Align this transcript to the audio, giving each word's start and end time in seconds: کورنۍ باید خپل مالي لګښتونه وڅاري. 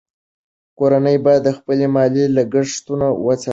کورنۍ 0.77 1.17
باید 1.25 1.45
خپل 1.57 1.79
مالي 1.95 2.23
لګښتونه 2.35 3.07
وڅاري. 3.25 3.49